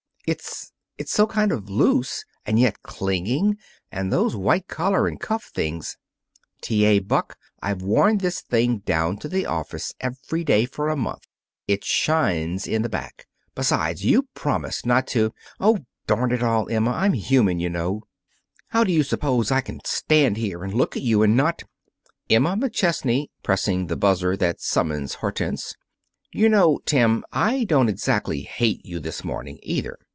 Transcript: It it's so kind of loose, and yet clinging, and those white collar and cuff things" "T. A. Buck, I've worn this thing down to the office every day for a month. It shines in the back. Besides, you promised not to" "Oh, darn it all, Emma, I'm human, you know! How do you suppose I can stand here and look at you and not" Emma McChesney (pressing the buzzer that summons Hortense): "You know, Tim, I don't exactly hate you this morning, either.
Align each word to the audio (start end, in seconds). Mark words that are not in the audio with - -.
It 0.27 0.39
it's 0.99 1.11
so 1.11 1.25
kind 1.27 1.51
of 1.51 1.67
loose, 1.69 2.23
and 2.45 2.57
yet 2.59 2.83
clinging, 2.83 3.57
and 3.91 4.13
those 4.13 4.33
white 4.35 4.67
collar 4.67 5.05
and 5.07 5.19
cuff 5.19 5.49
things" 5.53 5.97
"T. 6.61 6.85
A. 6.85 6.99
Buck, 6.99 7.37
I've 7.61 7.81
worn 7.81 8.19
this 8.19 8.39
thing 8.39 8.77
down 8.77 9.17
to 9.17 9.27
the 9.27 9.45
office 9.47 9.93
every 9.99 10.43
day 10.45 10.63
for 10.67 10.87
a 10.89 10.95
month. 10.95 11.23
It 11.67 11.83
shines 11.83 12.67
in 12.67 12.81
the 12.83 12.87
back. 12.87 13.27
Besides, 13.55 14.05
you 14.05 14.27
promised 14.35 14.85
not 14.85 15.05
to" 15.07 15.33
"Oh, 15.59 15.79
darn 16.07 16.31
it 16.31 16.43
all, 16.43 16.69
Emma, 16.69 16.91
I'm 16.91 17.13
human, 17.13 17.59
you 17.59 17.71
know! 17.71 18.03
How 18.69 18.83
do 18.85 18.93
you 18.93 19.01
suppose 19.03 19.51
I 19.51 19.59
can 19.61 19.81
stand 19.83 20.37
here 20.37 20.63
and 20.63 20.71
look 20.73 20.95
at 20.95 21.03
you 21.03 21.23
and 21.23 21.35
not" 21.35 21.63
Emma 22.29 22.55
McChesney 22.55 23.29
(pressing 23.43 23.87
the 23.87 23.97
buzzer 23.97 24.37
that 24.37 24.61
summons 24.61 25.15
Hortense): 25.15 25.73
"You 26.31 26.47
know, 26.47 26.79
Tim, 26.85 27.25
I 27.33 27.63
don't 27.65 27.89
exactly 27.89 28.41
hate 28.43 28.85
you 28.85 28.99
this 28.99 29.23
morning, 29.25 29.57
either. 29.63 29.97